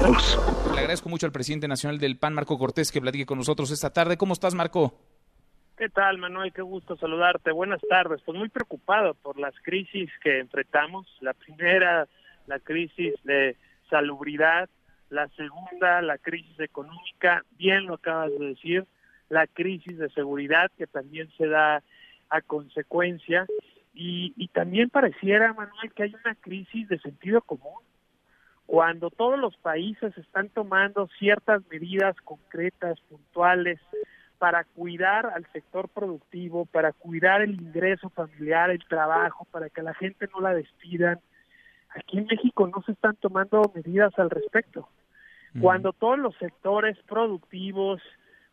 [0.00, 3.92] Le agradezco mucho al presidente nacional del PAN, Marco Cortés, que platique con nosotros esta
[3.92, 4.16] tarde.
[4.16, 4.94] ¿Cómo estás, Marco?
[5.76, 6.52] ¿Qué tal, Manuel?
[6.52, 7.50] Qué gusto saludarte.
[7.50, 8.22] Buenas tardes.
[8.24, 11.08] Pues muy preocupado por las crisis que enfrentamos.
[11.20, 12.06] La primera,
[12.46, 13.56] la crisis de
[13.90, 14.68] salubridad.
[15.10, 17.44] La segunda, la crisis económica.
[17.58, 18.86] Bien lo acabas de decir.
[19.28, 21.82] La crisis de seguridad que también se da
[22.30, 23.46] a consecuencia.
[23.94, 27.82] Y, y también pareciera, Manuel, que hay una crisis de sentido común.
[28.68, 33.80] Cuando todos los países están tomando ciertas medidas concretas, puntuales,
[34.36, 39.94] para cuidar al sector productivo, para cuidar el ingreso familiar, el trabajo, para que la
[39.94, 41.18] gente no la despidan.
[41.96, 44.86] Aquí en México no se están tomando medidas al respecto.
[45.62, 48.02] Cuando todos los sectores productivos,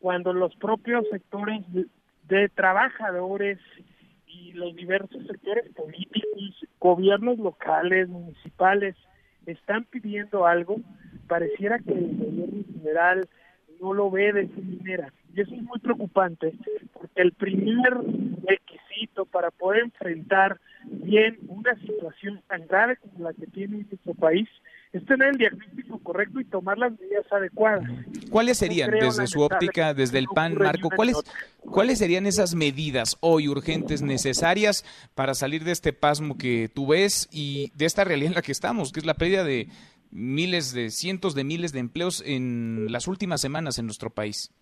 [0.00, 1.86] cuando los propios sectores de,
[2.24, 3.60] de trabajadores
[4.26, 8.96] y los diversos sectores políticos, gobiernos locales, municipales,
[9.46, 10.80] están pidiendo algo,
[11.26, 13.28] pareciera que el gobierno general
[13.80, 15.12] no lo ve de esa manera.
[15.34, 16.54] Y eso es muy preocupante,
[16.92, 17.94] porque el primer
[18.44, 24.48] requisito para poder enfrentar bien una situación tan grave como la que tiene nuestro país
[24.92, 27.88] es tener el diagnóstico correcto y tomar las medidas adecuadas.
[28.30, 31.16] ¿Cuáles serían, desde su óptica, desde el PAN, Marco, cuáles,
[31.60, 37.28] cuáles serían esas medidas hoy urgentes necesarias para salir de este pasmo que tú ves
[37.30, 39.68] y de esta realidad en la que estamos, que es la pérdida de
[40.10, 44.52] miles de, cientos de miles de empleos en las últimas semanas en nuestro país?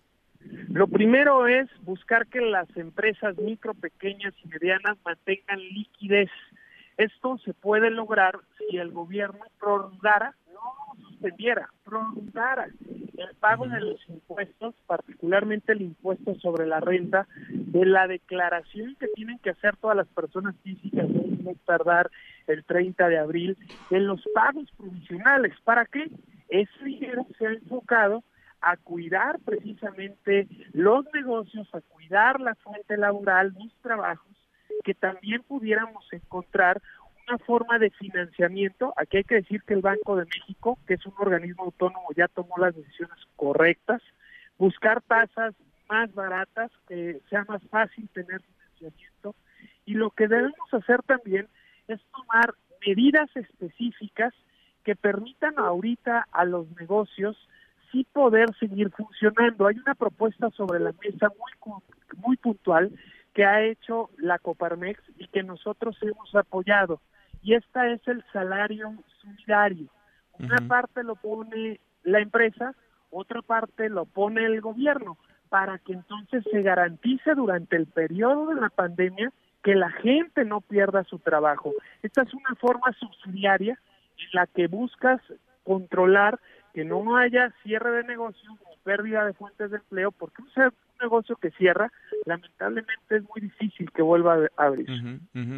[0.69, 6.29] Lo primero es buscar que las empresas micro, pequeñas y medianas mantengan liquidez.
[6.99, 14.09] Esto se puede lograr si el gobierno prolongara, no suspendiera, prolongara el pago de los
[14.09, 19.95] impuestos, particularmente el impuesto sobre la renta, de la declaración que tienen que hacer todas
[19.95, 22.11] las personas físicas, no tardar
[22.47, 23.57] el 30 de abril,
[23.91, 25.53] en los pagos provisionales.
[25.63, 26.11] ¿Para qué?
[26.49, 28.25] Ese dinero se ha enfocado
[28.59, 34.35] a cuidar precisamente los negocios, a cuidar la fuente laboral, los trabajos,
[34.89, 36.81] que también pudiéramos encontrar
[37.27, 38.91] una forma de financiamiento.
[38.97, 42.27] Aquí hay que decir que el Banco de México, que es un organismo autónomo, ya
[42.27, 44.01] tomó las decisiones correctas,
[44.57, 45.53] buscar tasas
[45.87, 49.35] más baratas, que sea más fácil tener financiamiento.
[49.85, 51.47] Y lo que debemos hacer también
[51.87, 54.33] es tomar medidas específicas
[54.83, 57.37] que permitan ahorita a los negocios
[57.91, 59.67] sí poder seguir funcionando.
[59.67, 61.79] Hay una propuesta sobre la mesa muy,
[62.17, 62.91] muy puntual
[63.33, 67.01] que ha hecho la Coparmex y que nosotros hemos apoyado.
[67.41, 69.87] Y esta es el salario solidario.
[70.39, 72.73] Una parte lo pone la empresa,
[73.11, 75.17] otra parte lo pone el gobierno,
[75.49, 79.31] para que entonces se garantice durante el periodo de la pandemia
[79.63, 81.73] que la gente no pierda su trabajo.
[82.03, 83.79] Esta es una forma subsidiaria
[84.17, 85.21] en la que buscas
[85.63, 86.39] controlar
[86.73, 90.49] que no haya cierre de negocios ni pérdida de fuentes de empleo, porque un,
[91.01, 91.91] negocio que cierra,
[92.29, 94.87] lamentablemente es muy difícil que vuelva a abrir.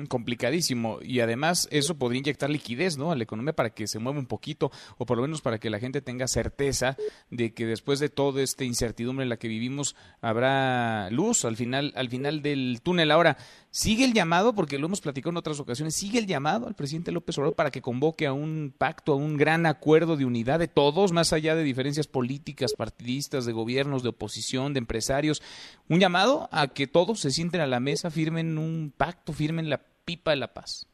[0.07, 0.99] Complicadísimo.
[1.01, 3.11] Y además eso podría inyectar liquidez ¿no?
[3.11, 5.69] a la economía para que se mueva un poquito, o por lo menos para que
[5.69, 6.95] la gente tenga certeza
[7.29, 11.93] de que después de toda esta incertidumbre en la que vivimos habrá luz al final,
[11.95, 13.11] al final del túnel.
[13.11, 13.37] Ahora,
[13.71, 17.11] sigue el llamado, porque lo hemos platicado en otras ocasiones, sigue el llamado al presidente
[17.11, 20.67] López Obrador para que convoque a un pacto, a un gran acuerdo de unidad de
[20.67, 25.41] todos, más allá de diferencias políticas, partidistas, de gobiernos, de oposición, de empresarios.
[25.89, 29.81] Un llamado a que todos se sienten a la mesa, firmen un pacto, firmen la
[30.05, 30.87] pipa de la paz.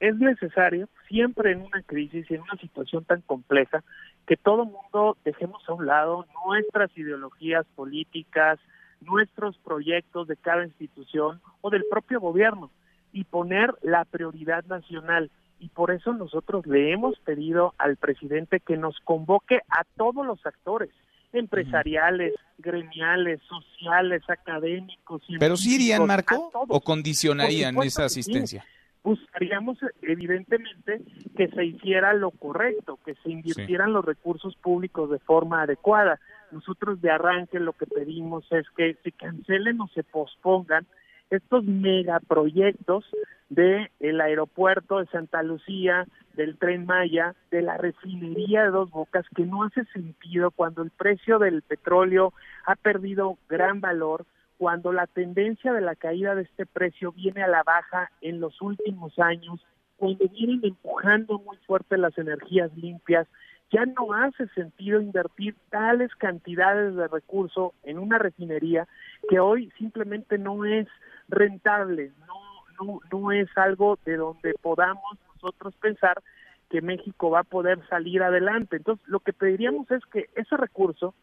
[0.00, 3.84] Es necesario, siempre en una crisis y en una situación tan compleja,
[4.26, 8.58] que todo mundo dejemos a un lado nuestras ideologías políticas,
[9.00, 12.70] nuestros proyectos de cada institución o del propio gobierno
[13.12, 15.30] y poner la prioridad nacional.
[15.58, 20.44] Y por eso nosotros le hemos pedido al presidente que nos convoque a todos los
[20.46, 20.90] actores,
[21.32, 25.22] empresariales, gremiales, sociales, académicos.
[25.38, 28.64] ¿Pero sí irían, Marco, o condicionarían esa asistencia?
[29.02, 31.00] Buscaríamos, evidentemente,
[31.36, 36.20] que se hiciera lo correcto, que se invirtieran los recursos públicos de forma adecuada.
[36.52, 40.86] Nosotros de arranque lo que pedimos es que se cancelen o se pospongan
[41.30, 43.04] estos megaproyectos
[43.48, 49.26] de el aeropuerto de Santa Lucía, del tren Maya, de la refinería de Dos Bocas,
[49.34, 52.32] que no hace sentido cuando el precio del petróleo
[52.64, 54.24] ha perdido gran valor,
[54.58, 58.60] cuando la tendencia de la caída de este precio viene a la baja en los
[58.60, 59.60] últimos años,
[59.96, 63.26] cuando vienen empujando muy fuerte las energías limpias,
[63.70, 68.88] ya no hace sentido invertir tales cantidades de recursos en una refinería
[69.28, 70.88] que hoy simplemente no es
[71.28, 76.20] rentable, no, no, no es algo de donde podamos nosotros pensar
[76.68, 78.76] que México va a poder salir adelante.
[78.76, 81.14] Entonces, lo que pediríamos es que ese recurso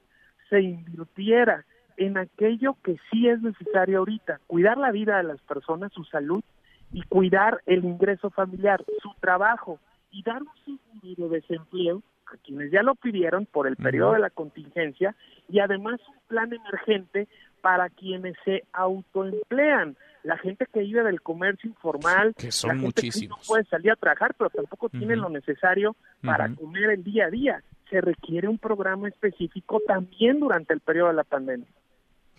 [0.49, 1.65] se invirtiera
[1.97, 6.44] en aquello que sí es necesario ahorita, cuidar la vida de las personas, su salud
[6.91, 9.79] y cuidar el ingreso familiar, su trabajo
[10.11, 12.01] y dar un seguro de desempleo
[12.44, 15.15] quienes ya lo pidieron por el periodo de la contingencia
[15.50, 17.27] y además un plan emergente
[17.62, 22.85] para quienes se autoemplean la gente que vive del comercio informal, que son la gente
[22.85, 23.38] muchísimos.
[23.38, 27.27] que no puede salir a trabajar, pero tampoco tiene lo necesario para comer el día
[27.27, 27.63] a día.
[27.89, 31.68] Se requiere un programa específico también durante el periodo de la pandemia.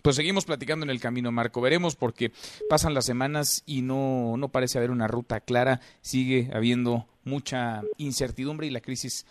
[0.03, 1.61] Pues seguimos platicando en el camino, Marco.
[1.61, 2.31] Veremos porque
[2.69, 5.81] pasan las semanas y no, no parece haber una ruta clara.
[6.01, 9.25] Sigue habiendo mucha incertidumbre y la crisis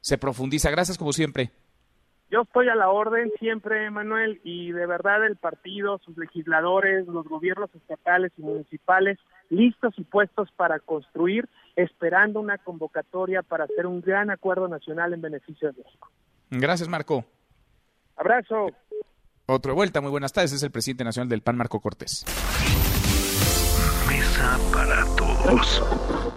[0.00, 0.70] se profundiza.
[0.70, 1.50] Gracias como siempre.
[2.30, 7.26] Yo estoy a la orden siempre, Manuel, y de verdad el partido, sus legisladores, los
[7.26, 9.18] gobiernos estatales y municipales,
[9.48, 15.22] listos y puestos para construir, esperando una convocatoria para hacer un gran acuerdo nacional en
[15.22, 16.08] beneficio de México.
[16.50, 17.24] Gracias, Marco.
[18.16, 18.68] Abrazo.
[19.46, 20.52] Otra vuelta, muy buenas tardes.
[20.52, 22.24] Es el presidente nacional del PAN, Marco Cortés.
[24.06, 26.29] Mesa para todos.